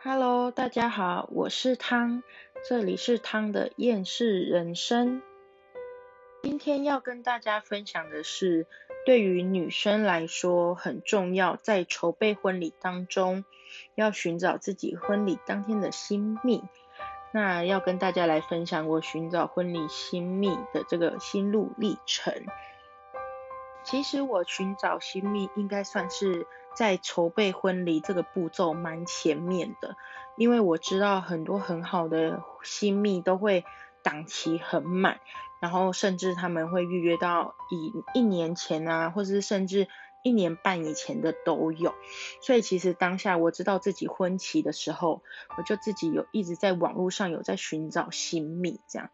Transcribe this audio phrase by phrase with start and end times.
[0.00, 2.22] Hello，大家好，我是汤，
[2.68, 5.20] 这里是汤的厌世人生。
[6.44, 8.68] 今天要跟大家分享的是，
[9.04, 13.44] 对于女生来说很重要，在筹备婚礼当中，
[13.96, 16.62] 要寻找自己婚礼当天的新秘。
[17.32, 22.46] 那要跟大家来分享我寻找婚礼新秘的这个心路历程。
[23.82, 26.46] 其实我寻找新秘应该算是
[26.78, 29.96] 在筹备婚礼这个步骤蛮前面的，
[30.36, 33.64] 因为我知道很多很好的新密都会
[34.04, 35.18] 档期很满，
[35.58, 39.88] 然后甚至他们会预约到一一年前啊，或者是甚至
[40.22, 41.96] 一年半以前的都有。
[42.40, 45.24] 所以其实当下我知道自己婚期的时候，
[45.56, 49.10] 我就自己有一直在网络上有在寻找新密这样。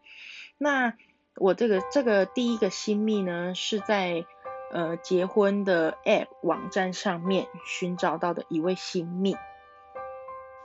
[0.59, 0.93] 那
[1.35, 4.27] 我这个这个第一个新密呢，是在。
[4.71, 9.35] 呃，结婚的 App 网站上面寻找到的一位新密。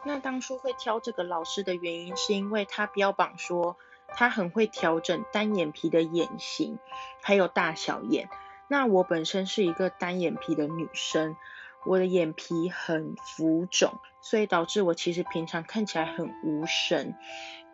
[0.04, 3.76] 那当初会挑这个老师的原因，是因为他标榜说
[4.08, 6.78] 他很会调整单眼皮的眼型，
[7.22, 8.28] 还有大小眼。
[8.66, 11.36] 那我本身是一个单眼皮的女生，
[11.84, 17.14] 我的眼皮很浮肿，所以导致我其实平常看起来很无神，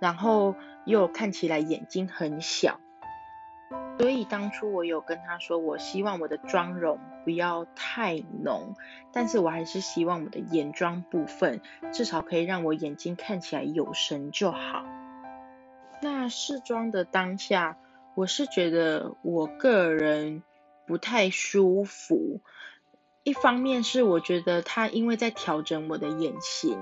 [0.00, 2.80] 然后又看起来眼睛很小。
[3.98, 8.74] 所以当初我有跟他说，我希望我的妆容不要太浓，
[9.12, 11.60] 但是我还是希望我的眼妆部分
[11.92, 14.84] 至少可以让我眼睛看起来有神就好。
[16.02, 17.78] 那试妆的当下，
[18.14, 20.42] 我是觉得我个人
[20.86, 22.40] 不太舒服。
[23.24, 26.78] 一方面是我觉得他因为在调整我的眼型，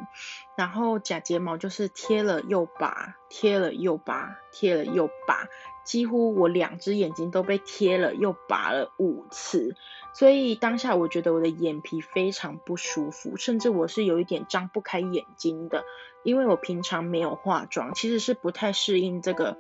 [0.57, 5.49] 然后假睫毛就是贴了又拔，贴了又拔，贴了又拔，
[5.85, 9.75] 几乎我两只眼睛都被贴了又拔了五次，
[10.15, 15.85] 所以当下我觉得我的眼皮非常不舒服，甚至我是有一点张不开眼睛的，
[16.23, 19.59] 因为我平常没有化妆，其实是不太适应这个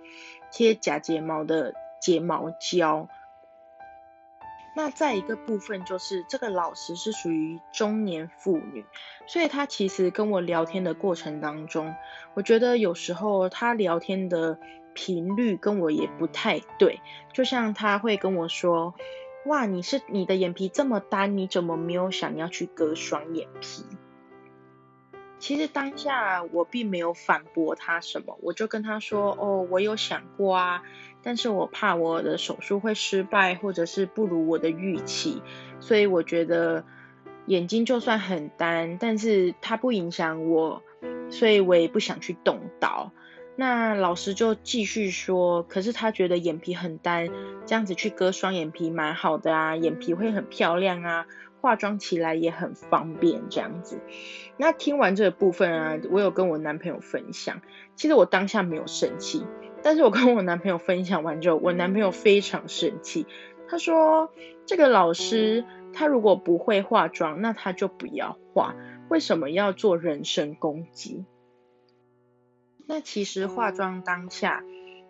[0.52, 3.08] 贴假睫毛的睫毛胶。
[4.76, 8.84] 那再一个部分就是这个老师是属于中年妇女，
[9.26, 11.94] 所以她其实跟我聊天的过程当中，
[12.34, 14.58] 我觉得有时候她聊天的
[14.92, 17.00] 频率跟我也不太对，
[17.32, 18.94] 就像她会跟我说，
[19.46, 23.84] 哇，你是你的眼皮这么单，你怎么没有想要去割双眼皮？
[25.38, 30.82] 其实当下我并没有反驳他什么，我就跟他说，哦，我有想过啊，
[31.24, 35.42] 但是我怕我的手术会失败，或者是不如我的预期，
[35.80, 36.84] 所以我觉得
[37.46, 40.82] 眼睛就算很单，但是它不影响我，
[41.30, 43.10] 所以我也不想去动刀。
[43.56, 47.28] 那老师就继续说，可是他觉得眼皮很单，
[47.66, 51.26] 这样子去割双眼皮蛮好的啊，眼皮会很漂亮啊。
[51.64, 54.02] 化妆起来也很方便，这样子。
[54.58, 57.62] 那听完这个部分啊，我有跟我男朋友分享。
[57.96, 59.46] 其实我当下没有生气，
[59.82, 63.26] 但是我跟我男朋友分享完之后，我男朋友非常生气。
[63.66, 64.30] 他说
[64.66, 65.64] ：“这个老师
[65.94, 68.74] 他如果不会化妆，那他就不要化。
[69.08, 71.24] 为什么要做人身攻击？”
[72.86, 74.62] 那其实化妆当下。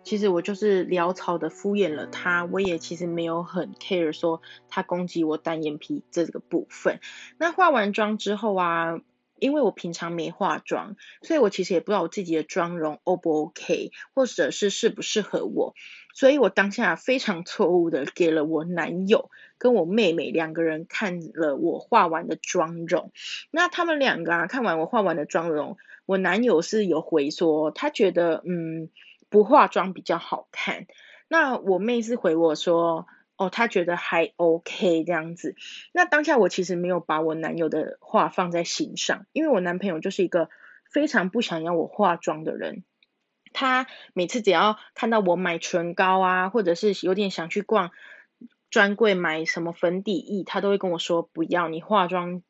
[0.05, 6.99] 其实我就是潦草的敷衍了他，我也其实没有很 care 说他攻击我单眼皮这个部分。
[7.39, 9.01] 那化完妆之后啊，
[9.39, 15.73] 因为我平常没化妆，所以我其实也不知道我自己的妆容 O 不 OK，或者是适不适合我。
[16.13, 23.11] 所以我当下非常错误的给了我男友跟我妹妹两个人看了我化完的妆容。
[23.49, 28.91] 那他们两个啊看完我化完的妆容，我男友是有回说他觉得嗯。
[29.35, 30.87] 不化妆比较好看。
[31.27, 35.57] 那我妹是回我说，哦，她觉得还 OK 这样子。
[35.91, 40.47] 那当下我其实没有把我男友的话放在心上，因为我男朋友就是一个
[40.89, 42.85] 非常不想要我化妆的人。
[43.51, 47.91] 他每次只要看到我买唇膏啊，或者是有点想去逛
[48.69, 52.41] 专柜买什么粉底液，他都会跟我说不要你化妆。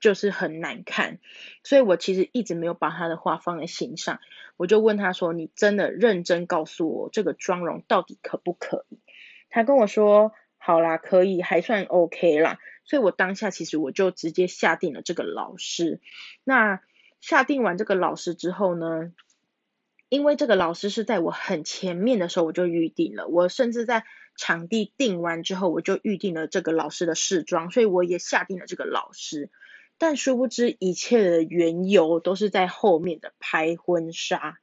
[0.00, 1.18] 就是很难看，
[1.62, 4.18] 所以我其实一直没有把他的话放在心上。
[4.56, 8.98] 我就问他说：“你真的认真告诉我这个妆容到底可不可以？”
[9.48, 16.00] 他跟我说：“好啦，可以，还算 OK 啦。”所以我当下其实我就直接下定了这个老师。
[16.44, 16.80] 那
[17.20, 19.12] 下定完这个老师之后呢？
[20.08, 24.04] 因为这个老师是在我很前面的时候我就预定了，我甚至在
[24.36, 29.50] 场地定完之后我就预定了这个老师的试妆，所以我也下定了这个老师。
[30.00, 34.58] 但殊不知，一切的缘由都是在后面的拍婚纱。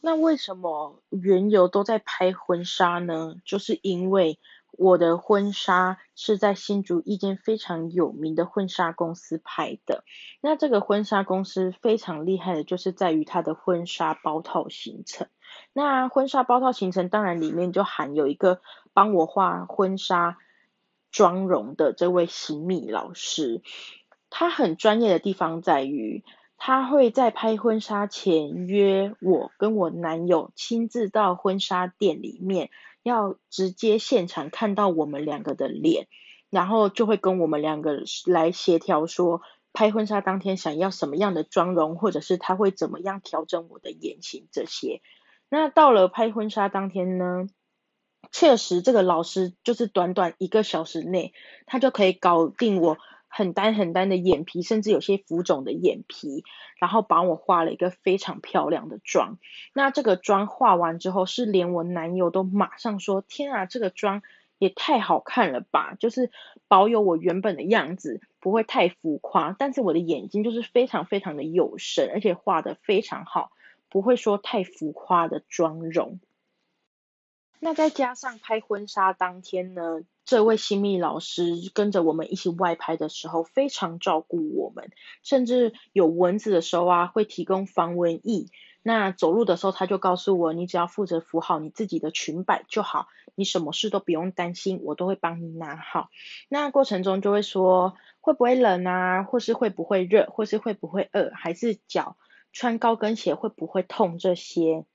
[0.00, 3.36] 那为什么缘由都在拍婚纱呢？
[3.44, 4.38] 就是因为
[4.70, 10.04] 我的婚纱是在新竹一间非常有名的婚纱公司拍的。
[10.40, 15.28] 那这个婚纱公司非常厉害的，就是在于它的婚纱包套行程。
[15.74, 18.62] 那婚纱包套行程当然里面就含有一个
[18.94, 20.38] 帮我画婚纱
[21.10, 23.60] 妆容的这位新密老师。
[24.36, 26.24] 他很专业的地方在于，
[26.56, 32.70] 他会在拍婚纱前约我跟我男友亲自到婚纱店里面。
[33.04, 36.06] 要直接现场看到我们两个的脸，
[36.48, 39.42] 然后就会跟我们两个来协调说，
[39.74, 45.02] 拍婚纱当天想要什么样的妆容，或者是他会怎么样调整我的眼型这些。
[45.50, 47.46] 那到了拍婚纱当天呢，
[48.32, 51.34] 确实这个老师就是短短一个小时内，
[51.66, 52.96] 他就可以搞定我。
[53.36, 56.44] 很单很单的眼皮，甚至有些浮肿的眼皮，
[56.78, 59.38] 然后帮我画了一个非常漂亮的妆。
[59.72, 64.22] 那这个妆画完之后，是连我男友都马上说：“天啊，这个妆
[64.58, 66.30] 也太好看了吧！”就是
[66.68, 73.50] 保有我原本的样子，不会太浮夸，但是我的眼睛就是非常非常的有神，而且画的非常好，
[73.88, 76.20] 不会说太浮夸的妆容。
[77.58, 80.02] 那再加上拍婚纱当天呢？
[80.24, 84.90] 这位新密老师跟着我们一起外拍的时候，非常照顾我们，
[85.22, 88.46] 甚至有蚊子的时候啊，会提供防蚊液。
[88.82, 96.08] 那走路的时候，他就告诉我，你只要负责扶好你自己的裙摆就好，你什么事都不用担心，我都会帮你拿好。
[96.48, 102.16] 那过程中就会说，会不会冷啊，或是会不会热，或是会不会饿，还是脚
[102.52, 104.86] 穿高跟鞋会不会痛这些，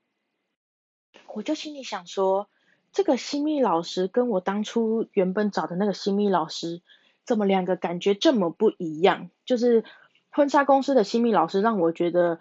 [1.34, 2.48] 我就心里想说。
[2.92, 6.82] 这个新密老师跟我当初原本找的那个新密老师，
[7.24, 9.30] 怎么两个感觉这么不一样？
[9.44, 9.84] 就是
[10.30, 12.40] 婚纱公司的新密老师让我觉得，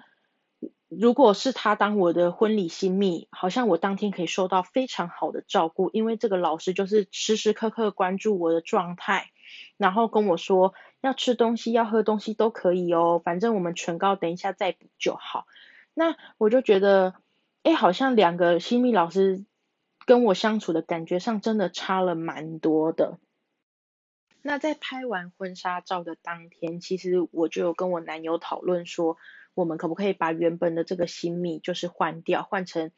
[0.87, 9.29] 如果是他当我的婚礼新密，好像我当天可以受到非常好的照顾，因为这个老师就是时时刻刻关注我的状态，
[9.77, 15.45] 然后跟我说要吃东西要喝东西都可以哦，反正我们唇膏等一下再补就好。
[15.93, 17.13] 那我就觉得，
[17.61, 19.45] 哎，好像两个新密老师。
[20.09, 23.19] 跟我相处的感觉上真的差了蛮多的。
[24.41, 29.17] 那在拍完婚纱照的当天，其实我就有跟我男友讨论说，
[29.53, 32.89] 我们可不可以把原本的这个新密就是换掉，换成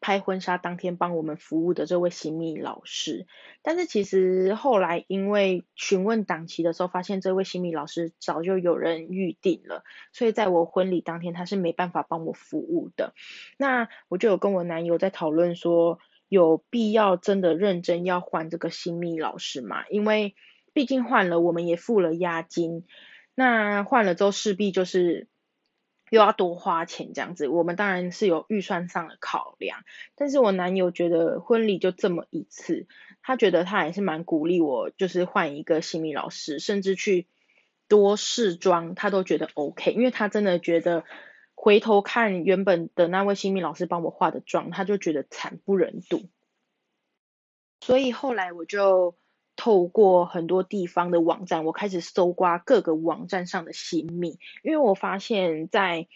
[0.00, 3.26] 拍婚纱当天帮我们服务的这位新密老师。
[3.60, 9.84] 但是其实后来因为询问档期的时候，发现这位新密老师早就有人预定了，
[10.14, 13.12] 所以在我婚礼当天他是没办法帮我服务的。
[13.58, 15.98] 那我就有跟我男友在讨论说。
[16.28, 19.86] 有必要真的认真要换这个新密老师吗？
[19.88, 20.34] 因为
[20.72, 22.84] 毕竟换了，我们也付了押金，
[23.34, 25.26] 那换了之后势必就是
[26.10, 27.48] 又要多花钱这样子。
[27.48, 29.84] 我们当然是有预算上的考量，
[30.14, 32.86] 但是我男友觉得婚礼就这么一次，
[33.22, 37.26] 他觉得他还是蛮鼓励我，就是换一个新密老师，甚至去
[37.88, 41.04] 多试妆，他都觉得 OK，因为他真的觉得。
[41.60, 46.30] 回头看原本的那位新密老师帮我化的妆，他就觉得惨不忍睹。
[47.80, 49.16] 所以后来我就
[49.56, 56.06] 透过很多地方的网站，我开始搜刮各个网站上的新密，因为我发现，在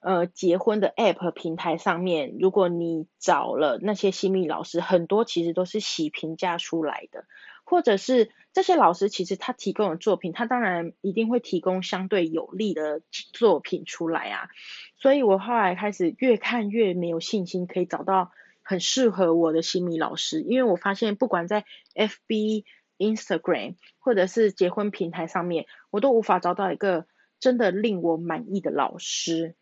[0.00, 7.26] 呃结婚的 App 平台上面，如果你找了那些新密老师，很多其实都是洗评价出来的。
[7.68, 13.02] 或者是这些老师，其实他提供的作品，他当然一定会提供相对有利的
[13.32, 14.48] 作品出来啊。
[14.96, 18.30] 所以我后来开始越看越没有信心，可以找到
[18.62, 21.64] 很适合我的新米老师，因为我发现不管在
[21.96, 22.64] FB、
[22.98, 27.06] Instagram 或者是结婚平台上面，我都无法找到一个
[27.40, 29.56] 真的令我满意的老师。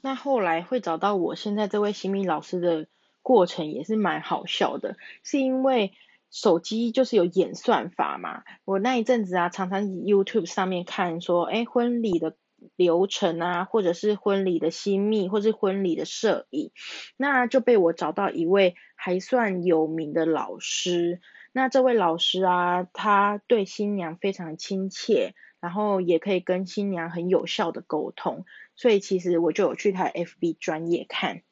[0.00, 2.86] 那后来会找到我现在这位新米老师的
[3.20, 5.92] 过程也是蛮好笑的，是因为。
[6.32, 12.36] 手机就是有演算法嘛，我那一阵子啊，常常 YouTube 上面看说，哎，婚礼的
[12.74, 16.72] 流程啊，或者是婚礼的新密，或是婚礼的摄影，
[17.18, 21.20] 那就被我找到一位还算有名的老师。
[21.52, 31.42] 那这位老师啊，他对新娘非常亲切，然后也可以跟新娘很有效的沟通，所以其实我就有去他 FB 专业看。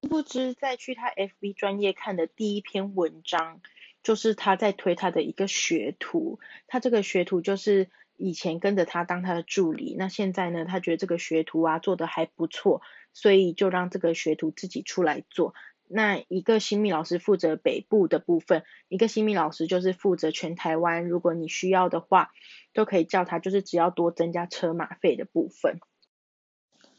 [0.00, 3.60] 不知在去他 FB 专业看的第一篇文章，
[4.02, 6.40] 就是他在推他的一个学徒。
[6.66, 15.54] 他这个学徒就是以前跟着他当他的助理，那现在呢，他觉得这个学徒啊做的还不错，所以就让这个学徒自己出来做。
[15.86, 21.08] 那一个新密老师负责北部的部分，一个新密老师就是负责全台湾。
[21.08, 22.30] 如果你需要的话，
[22.72, 25.80] 都可以叫他，就是只要多增加车马费的部分。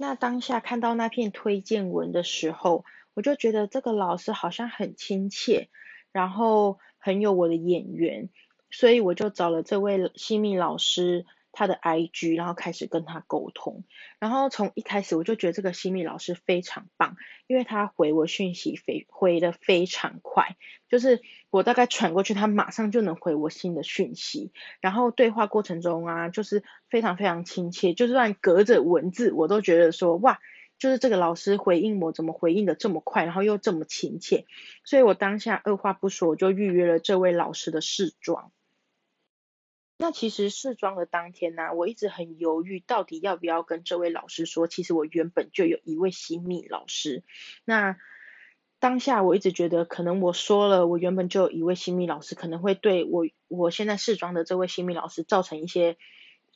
[0.02, 5.70] 那当下看到那篇推荐文的时候，我就觉得这个老师好像很亲切，
[6.12, 8.30] 然后很有我的眼缘，
[8.72, 11.28] 所以我就找了这位新密老师。
[11.52, 13.84] 他的 IG，然后开始跟他沟通，
[14.20, 17.18] 然后从一开始我就觉得这个西米老师非常棒，
[17.48, 20.56] 因为他回我讯息非回的非常快，
[20.90, 30.40] 就是我大概传过去，他马上就能回我新的讯息，然后对话过程中啊，就是非常非常亲切，就算隔着文字，我都觉得说哇，
[30.80, 34.46] 就是这个老师回应我怎么回应的这么快，然后又这么亲切，
[34.86, 38.52] 所以我当下二话不说，我就预约了这位老师的试妆。
[40.02, 44.68] 那其实试妆的当天呢，我一直很犹豫，到底要不要跟这位老师说。
[44.68, 47.22] 其实我原本就有一位新密老师。
[47.66, 47.98] 那
[48.80, 55.98] 当下我一直觉得，可能我说了，我原本就有一位新密老师，可能会对我我现在试妆的这位新密老师造成一些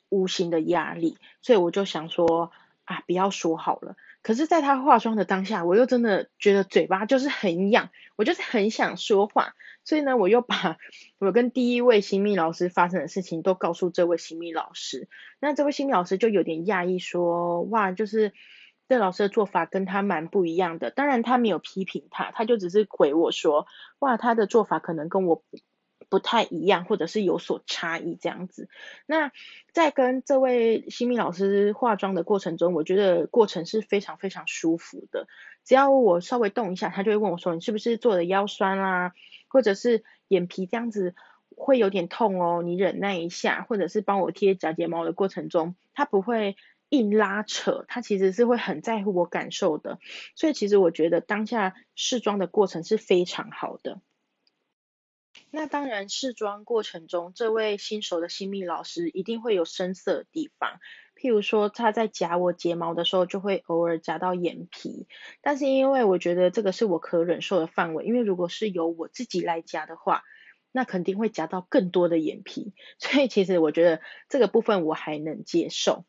[0.08, 2.50] 无形的压力，所以我就想说
[2.82, 3.94] 啊，不要说好了。
[4.22, 9.54] 可是，在他化妆的当下，我又真的觉得嘴巴就是很痒，我就是很想说话，
[9.86, 10.76] 所以呢，我又把
[11.18, 15.08] 我跟第一位新密老师发生的事情都告诉这位新密老师。
[15.40, 18.34] 那这位新密老师就有点讶异，说：“哇，就是
[18.86, 23.66] 这老师的做法跟他蛮不一样的。”当然，他没有批评他，他就只是回我说
[24.00, 25.42] ：“哇，他的做法可能跟我。”
[26.08, 28.68] 不太一样，或者是有所差异这样子。
[29.06, 29.32] 那
[29.72, 35.26] 在跟这位新密老师化妆的过程中，我觉得过程是非常非常舒服的。
[35.64, 39.14] 只要我稍微动一下，他就会问我说：“你是不是做的腰酸啦？
[39.48, 41.14] 或者是眼皮这样子
[41.56, 42.62] 会有点痛哦？
[42.62, 46.56] 你忍耐一下。”或者是帮我贴假睫毛的过程中，他不会
[46.88, 49.98] 硬拉扯，他其实是会很在乎我感受的。
[50.34, 54.00] 所以其实我觉得当下试妆的过程是非常好的。
[55.58, 60.80] 那当然，试妆过程中，这位新手的新密老师一定会有生色的地方，
[61.18, 65.06] 譬如说他在夹我睫毛的时候，就会偶尔夹到眼皮。
[65.40, 70.24] 但是因为我觉得这个是我可忍受的范围，因为如果是由我自己来夹的话，
[70.72, 76.04] 那肯定会夹到更多的眼皮，所以其实我觉得这个部分我还能接受。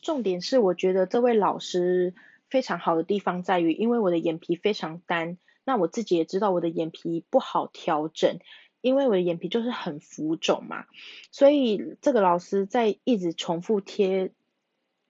[0.00, 2.14] 重点是，我觉得这位老师
[2.48, 5.36] 非常好的地方在于，因为我的眼皮非常干。
[5.68, 8.38] 那我自己也知道我的眼皮不好调整，
[8.80, 10.86] 因为我的眼皮就是很浮肿嘛，
[11.30, 14.32] 所以这个老师在一直重复贴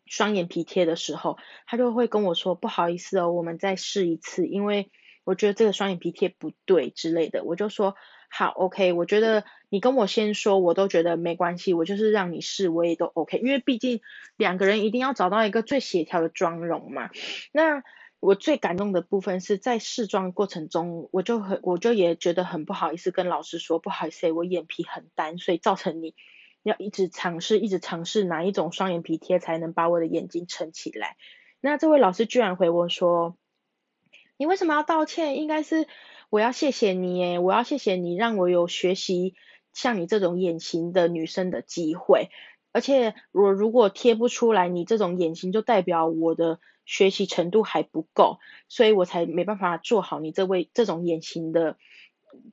[0.04, 4.90] 双眼皮贴的时候，他就会跟我说不好意思哦，我们再试一次，因为
[5.22, 7.94] 我觉得这个双眼皮贴不对之类的，我就说
[8.28, 14.00] 好，OK，我觉得你跟我先说，我都觉得没关系，我就是让你试，我也都 OK，因为毕竟
[14.36, 17.10] 两个人一定要找到一个最协调的妆容嘛，
[17.52, 17.84] 那。
[18.20, 26.14] 我最感动的部分是在试妆过程中，我就很，我就也觉得很不好意思跟老师说，不好意思，我眼皮很单，所以造成你
[26.64, 31.16] 要一直尝试，一直尝试哪一种双眼皮贴才能把我的眼睛撑起来。
[31.60, 33.37] 那这位老师居然回我说，
[34.37, 35.37] 你为什么要道歉？
[35.37, 35.87] 应该是
[36.28, 39.34] 我要谢谢你，诶，我要谢谢你让我有学习
[39.72, 42.30] 像你这种眼型的女生的机会。
[42.70, 51.76] 而且我如果贴不出来你这种眼型，就代表我的学习程度还不够，所以我才没办法做好你这位这种眼型的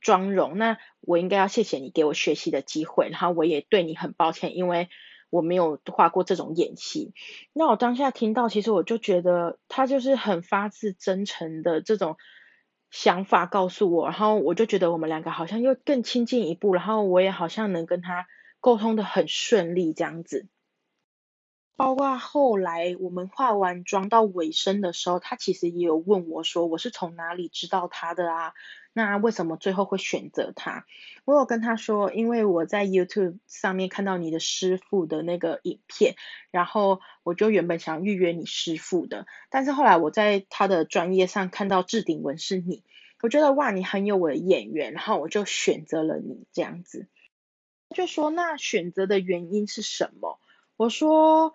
[0.02, 0.58] 妆容。
[0.58, 4.90] 那我应该要谢谢你给我学习的机会，然后我也对你很抱歉，因为
[5.30, 7.12] 我没有画过这种眼型。
[7.54, 12.16] 那我当下听到，其实我就觉得他就是很发自真诚的这种
[12.90, 18.28] 想法告诉我，然后我就觉得我们两个好像又更亲近一步，然后我也好像能跟他。
[18.66, 20.48] 沟通的很顺利，这样子，
[21.76, 28.54] 包括后来我们化完妆到尾声的时候，他其实也有问我说，我是从哪里知道他的啊？
[28.92, 30.88] 那为什么最后会选择他？
[31.26, 36.16] 我有跟他说，因为我在 YouTube 上面看到你的师傅的那个影片，
[36.50, 42.84] 然后我就原本想预约你师傅的，但是后来我在他的专业上看到置顶文是你，
[43.22, 47.08] 我觉得哇，你很有我的眼缘，然后我就选择了你这样子。
[47.94, 50.40] 就说那选择的原因是什么？
[50.78, 51.54] 我说，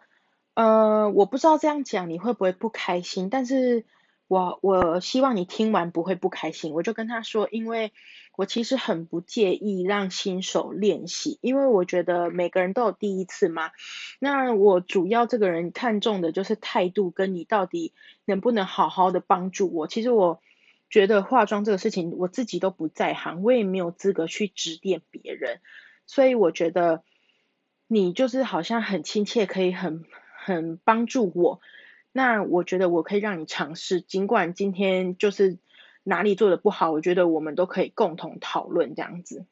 [0.55, 3.85] 呃，我不知道这样讲你会不会不开心，但是
[4.29, 6.73] 我我希望你听完不会不开心。
[6.73, 7.93] 我就跟他说，因为
[8.37, 13.73] 我其实很不介意让新手练习，因为我觉得每个人都有第一次嘛。
[14.19, 17.93] 那我主要这个人看重的就是态度，跟你到底
[18.25, 19.89] 能不能好好的帮助我。
[19.89, 20.41] 其实我
[20.89, 25.61] 觉得化妆这个事情，我自己都不在行，我也没有资格去指点别人。
[26.11, 27.05] 所以我觉得
[27.87, 30.05] 你就是好像很亲切，可以很
[30.45, 31.61] 很帮助我。
[32.11, 35.59] 那我觉得我可以让你尝试，尽管今天就是
[36.02, 39.47] 哪里做的不好，我觉得我们都可以共同讨论这样子。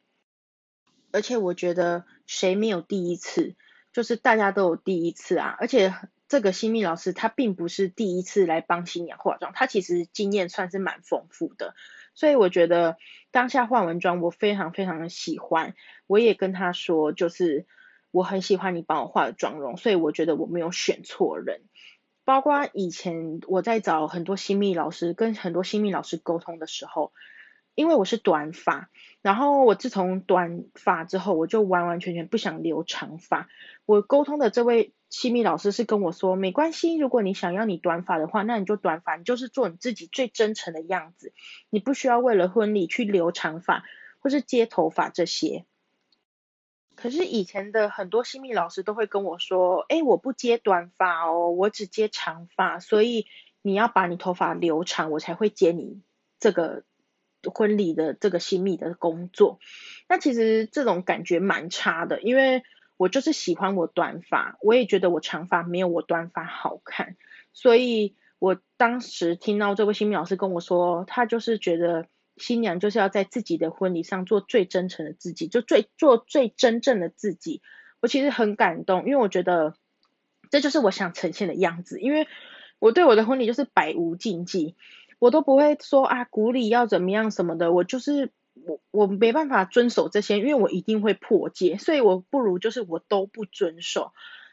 [1.13, 3.55] 而且我觉得谁没有第一次，
[3.93, 5.55] 就是大家都有第一次啊。
[5.61, 5.95] 而且
[6.27, 11.77] 这个新密老师他并不是第一次来帮新娘化妆，他其实经验算是蛮丰富的。
[12.15, 12.97] 所以我觉得
[13.31, 15.77] 当下化完妆，我非常非常的喜欢。
[16.09, 17.67] 我也跟他说，就是
[18.11, 21.61] 我很喜欢你帮我化的妆容，所以我觉得我没有选错人。
[22.25, 27.13] 包括以前我在找很多新密老师，跟很多新密老师沟通的时候，
[27.75, 28.91] 因为我是短发，
[29.23, 33.49] 然后我自从短发之后，我就完完全全不想留长发。
[33.87, 41.33] 我沟通的这位新密老师是跟我说，没关系，如果你想要你短发的话，那你就短发，你就是做你自己最真诚的样子，
[41.71, 43.85] 你不需要为了婚礼去留长发
[44.21, 45.65] 或是接头发这些。
[47.01, 53.29] 可是以前的很多新密老师都会跟我说，哎，我不接短发哦，我只接长发，所以
[53.63, 56.03] 你要把你头发留长，我才会接你
[56.41, 56.83] 这个
[57.55, 59.61] 婚礼的这个新密的工作。
[60.09, 62.65] 那其实这种感觉蛮差的，因为
[62.97, 67.17] 我就是喜欢我短发，我也觉得我长发没有我短发好看，
[67.53, 72.07] 所以我当时听到这位新密老师跟我说，他就是觉得。
[72.39, 77.63] 新娘就是要在自己的婚礼上做最真诚的自己，就最做最真正的自己。
[78.01, 79.75] 我其实很感动，因为我觉得
[80.51, 82.01] 这就是我想呈现的样子。
[82.01, 82.29] 因为
[82.79, 84.77] 我对我的婚礼就是百无禁忌，
[85.19, 87.73] 我都不会说啊，古礼要怎么样什么的。
[87.73, 94.13] 我就是我我没办法遵守这些，因为我一定会破戒，所以我不如就是我都不遵守。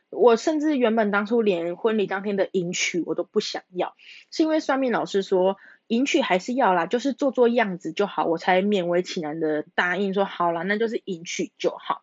[0.09, 3.95] 我甚至原本当初连婚礼当天的迎娶我都不想要，
[4.31, 5.57] 是因为算命老师说。
[5.87, 12.01] 迎娶还是要啦，就是做做样子就好，我才勉为其难的答应说好了，那就是迎娶就好。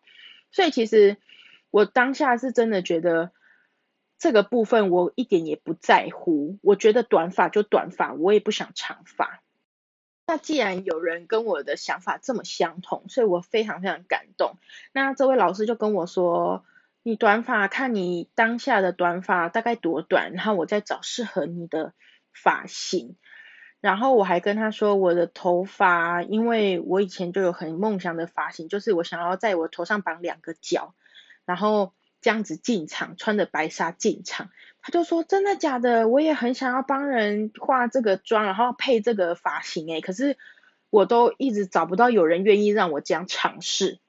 [0.51, 1.17] 所以其实
[1.71, 3.31] 我当下是真的觉得
[4.17, 9.41] 这个部分我一点也不在乎，我觉得短发就短发，我也不想长发。
[10.25, 14.55] 那既然有人跟我的想法这么相同，所以我非常非常感动。
[14.93, 16.63] 那这位老师就跟我说，
[17.01, 21.93] 你短发看你当下的短发大概多短，然后我再找适合你的
[22.31, 23.17] 发型。
[23.83, 30.95] 然后我还跟他说，我的头发，因为我以前就有很梦想的发型，就是我想要在我头上绑两个角，
[31.43, 34.51] 然后这样子进场，穿着白纱进场。
[34.81, 36.07] 他就说真的假的？
[36.07, 40.37] 我也很想要帮人化这个妆，然后配这个发型诶，可是
[40.89, 43.99] 我都一直找不到有人愿意让我这样尝试。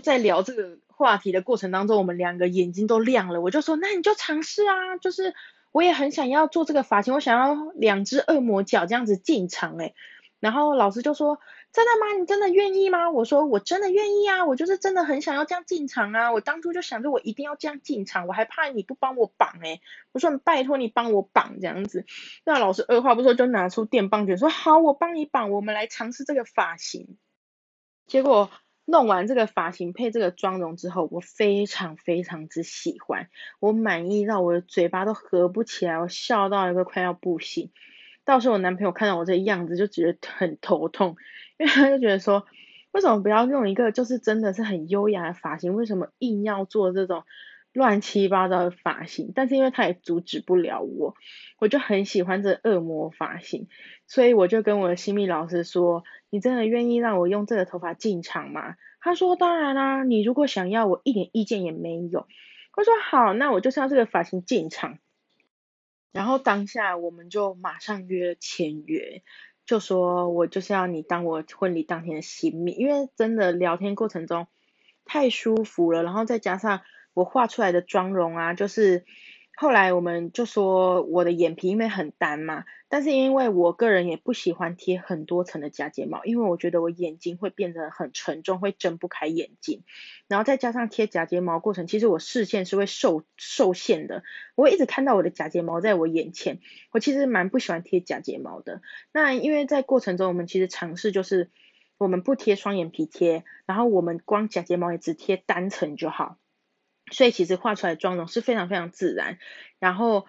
[0.00, 3.40] 在聊这个话题的过程当中，我们两个眼睛都亮了。
[3.40, 5.34] 我就说，那你就尝试啊，就是。
[5.72, 9.94] 我也很想要做这个发型，我想要两只恶魔角这样子进场诶。
[10.38, 11.38] 然后老师就说
[11.72, 12.18] ：“真的吗？
[12.18, 16.32] 你真的愿意吗？”我说：“我真的愿意啊，我就是真的很想要这样进场啊！
[16.32, 19.80] 我当初就想着我一定要这样进场，我还怕你不帮我绑诶。
[20.10, 22.04] 我说：“你拜托你帮我绑这样子。”
[22.44, 27.16] 那老师二话不说就拿出电棒卷说：“好，我帮你绑，我们来尝试这个发型。”
[28.08, 28.50] 结果。
[28.84, 33.28] 弄完这个发型配这个妆容之后，我非常非常之喜欢，
[33.60, 37.70] 我满意到我的嘴巴都合不起来，我笑到一个快要不行。
[38.24, 41.16] 到时候我男朋友看到我这样子就觉得很头痛，
[41.58, 42.44] 因为他就觉得说，
[42.90, 47.24] 为什么不要用一个就是真的是很优雅的发型，为什么硬要做这种
[47.72, 49.32] 乱七八糟的发型？
[49.34, 51.14] 但是因为他也阻止不了我，
[51.58, 53.68] 我就很喜欢这恶魔发型，
[54.06, 56.04] 所以我就跟我的新密老师说。
[56.34, 58.76] 你真的愿意让我用这个头发进场吗？
[59.02, 62.26] 他说当然啦，你如果想要，我一点意见也没有。
[62.74, 64.98] 我说好，那我就是要这个发型进场。
[66.10, 69.22] 然后当下我们就马上约签约，
[69.66, 74.46] 就说我就是要你当我婚礼当天的新密，因为真的聊天过程中
[75.04, 76.80] 太舒服了，然后再加上
[77.14, 79.04] 我画出来的妆容啊，就是。
[79.54, 89.84] 后来我们就说我的眼皮因为很单嘛，但是因为我个人也不喜欢贴很多层的假睫毛，因为我觉得我眼睛会变得很沉重，会睁不开眼睛。
[90.26, 94.24] 然后再加上贴假睫毛过程，其实我视线是会受受限的，
[94.56, 96.58] 我一直看到我的假睫毛在我眼前。
[96.90, 98.80] 我其实蛮不喜欢贴假睫毛的。
[99.12, 101.50] 那因为在过程中，我们其实尝试就是
[101.98, 106.38] 我们不贴双眼皮贴，然后我们光假睫毛也只贴单层就好。
[107.12, 109.38] 所以其实画出来妆容是非常非常自然，
[109.78, 110.26] 然后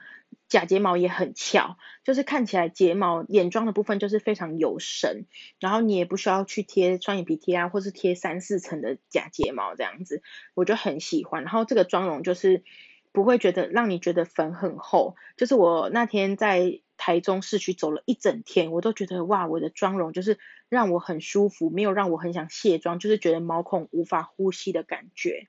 [0.48, 5.26] 假睫毛也很翘，就是看起来睫毛眼妆的部分就是非常有神，
[5.60, 10.22] 然后你也不需要去贴双眼皮贴啊，或是贴三四层的假睫毛这样子，
[10.54, 11.44] 我就很喜欢。
[11.44, 12.64] 然后这个妆容就是
[13.12, 25.48] 不会觉得让你觉得粉很厚，就是我那天在台中市区走了一整天，我都觉得哇，我的妆容就是让我很舒服，没有让我很想卸妆，就是觉得毛孔无法呼吸的感觉。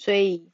[0.00, 0.48] 所以，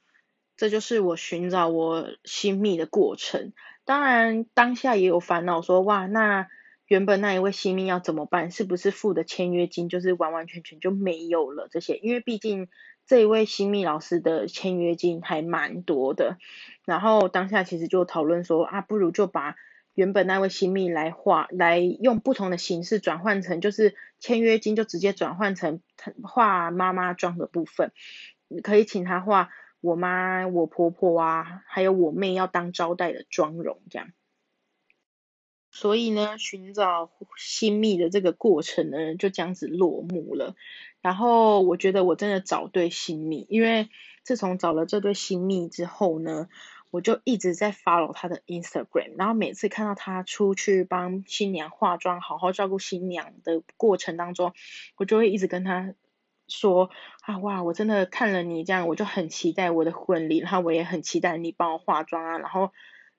[0.57, 3.53] 这就是我寻找我新密的过程。
[3.85, 6.49] 当然，当下也有烦恼，说哇，那
[6.89, 8.51] 原本那一位新密要怎么办？
[8.51, 11.69] 是不是付的签约金就是完完全全就没有了？
[11.71, 12.67] 这些，因为毕竟
[13.07, 16.39] 这一位新密老师的签约金还蛮多的。
[16.85, 19.55] 然后当下其实就讨论说啊，不如就把
[19.95, 25.81] 原本那位新密来画，来用不同的形式转换成，就是签约金就直接转换成
[26.25, 27.93] 画妈妈妆的部分，
[28.63, 34.13] 可以请他画我妈、我婆婆啊，还有我妹要当招待的妆容这样。
[35.71, 40.55] 所以呢，寻找新密的这个过程呢，就这样子落幕了。
[41.03, 43.91] 然后我觉得我真的找对新密，因为
[44.23, 46.49] 自从找了这对新密之后呢，
[46.91, 54.55] 我就一直在 follow 他的 Instagram，然后每次看到他出去帮新娘化妆、好好照顾新娘的过程当中，
[54.97, 55.95] 我就会一直跟他
[56.49, 56.91] 说
[57.23, 62.73] 啊，哇，我真的看了你这样，我就很期待我的婚礼，然后我也很期待你帮我化妆啊，然后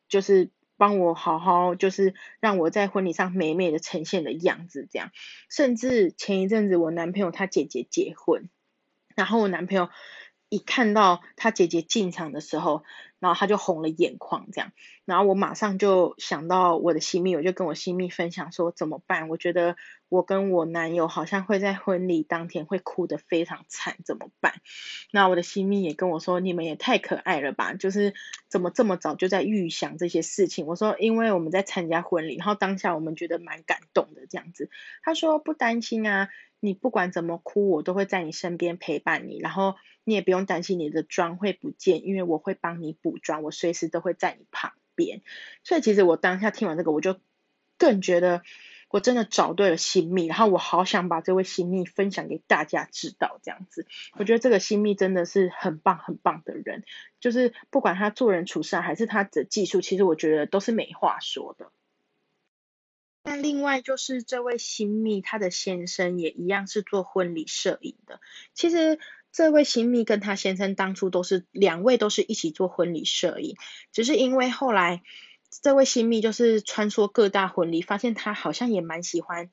[0.08, 0.50] 就是。
[0.80, 5.10] 帮我好好，就是让我在婚礼上美美的呈现的样子，这样。
[5.50, 8.48] 甚至前一阵子我男朋友他姐姐结婚，
[9.16, 9.90] 然后我男朋友
[10.50, 12.84] 一看到他姐姐进场的时候。
[13.20, 14.72] 然后他就红了眼眶，这样，
[15.06, 19.30] 然后我马上就想到我的新密，我就跟我新密分享说怎么办？
[19.30, 19.76] 我觉得
[20.10, 24.54] 我跟我男友好像会在婚礼当天会哭得非常惨，怎么办？
[25.12, 28.14] 那我的新密也跟我说，你们也太可爱了吧，就是
[28.50, 30.68] 怎么这么早就在预想这些事情？
[30.68, 34.70] 我说因为我们在参加婚礼，然后当下我们觉得蛮感动的这样子。
[35.04, 36.30] 他说不担心啊。
[36.60, 39.76] 你不管怎么哭，我都会在你身边陪伴你，然后
[40.08, 45.22] 你也不用担心你的妆会不见，因为我会帮你补妆，我随时都会在你旁边。
[45.65, 47.20] 所以其实我当下听完这个，我就
[47.78, 48.41] 更觉得
[48.89, 56.86] 我真的找对了新密，然后我好想把这位新密分享给大家知道，这样子，我觉得这个新密真的是很棒很棒的人，
[57.20, 61.70] 就是不管他做人处事还是他的技术，其实我觉得都是没话说的。
[63.24, 68.22] 那另外就是这位新密，他的先生也一样是做婚礼摄影的。
[68.54, 69.00] 其实
[69.38, 73.56] 这位新密跟他先生当初都是两位都是一起做婚礼摄影，
[73.91, 75.04] 只是因为后来
[75.62, 79.52] 这位新密就是穿梭各大婚礼，发现他好像也蛮喜欢，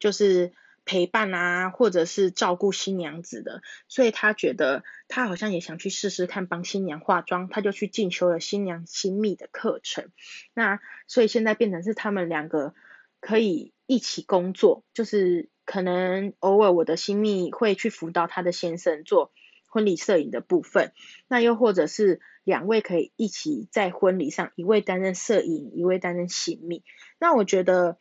[0.00, 0.52] 就是
[0.84, 10.10] 陪伴啊，或者是照顾新娘子的，所以他觉得他好像也想去试试看帮新娘化妆，他就去进修了新娘新密的课程。
[10.54, 12.74] 那所以现在变成是他们两个。
[13.22, 19.30] 可以一起工作，就是可能偶尔我的新密会去辅导他的先生做
[19.68, 20.92] 婚礼摄影的部分，
[21.28, 26.82] 那又或者是两位可以一起在婚礼上，一位担任摄影，一位担任新密。
[27.20, 27.98] 那我觉得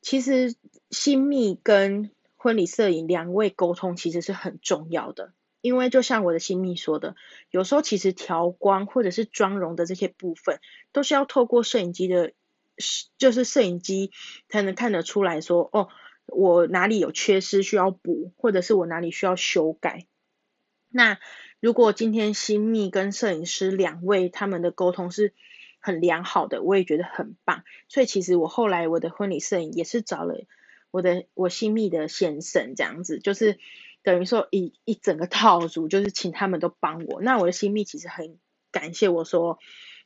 [0.00, 0.54] 其实
[0.92, 7.16] 新密跟婚礼摄影两位沟通其实是很重要的，因为就像我的新密说的，
[7.50, 10.60] 有时候其实调光或者是妆容的这些部分，
[10.92, 12.32] 都是要透过摄影机的。
[13.18, 14.10] 就是摄影机
[14.48, 15.88] 才能看得出来说，哦，
[16.26, 20.06] 我哪里有缺失需要补，或者是我哪里需要修改。
[20.88, 21.18] 那
[21.60, 25.32] 如果今天新密跟摄影师两位他们的沟通是
[25.80, 27.64] 很良好的，我也觉得很棒。
[27.88, 30.44] 所以其实我后来我的婚礼摄影也是找了
[30.90, 33.58] 我的我新密的先生这样子，就是
[34.02, 37.20] 等于说一一整个套组，就是请他们都帮我。
[37.20, 38.38] 那我的新密其实很
[38.70, 39.58] 感谢我说。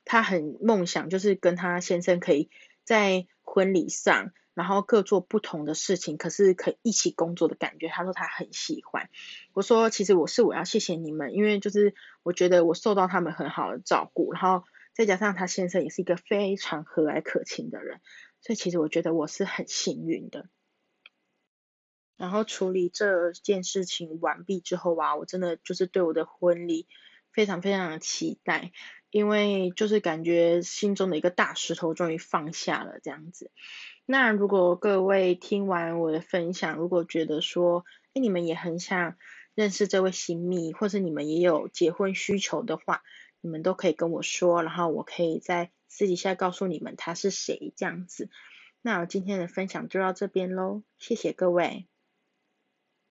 [0.08, 2.48] 他很梦想，就是跟他先生可以
[2.84, 7.88] 在婚礼上，然后各做不同的事情，可是可以一起工作的感觉。
[7.88, 9.10] 他说他很喜欢。
[9.52, 14.64] 我说其实我是我要谢谢你们，因为就是我觉得我受到他们很好的照顾，然后
[14.94, 18.00] 再加上他先生也是一个非常和蔼可亲的人，
[18.40, 20.48] 所以其实我觉得我是很幸运的。
[22.16, 26.88] 然后处理这件事情完毕之后啊，我真的就是对我的婚礼
[27.30, 28.72] 非常非常的期待。
[29.10, 33.50] 因为就是感觉心中的一个大石头终于放下了这样子。
[34.08, 39.16] 那如果各位听完我的分享，如果觉得说，哎，你们也很想
[39.54, 43.02] 认识这位新密，或者你们也有结婚需求的话，
[43.40, 48.30] 你们都可以跟我说，然后我可以在私底下告诉你们他是谁这样子。
[48.80, 51.88] 那我今天的分享就到这边喽，谢谢各位。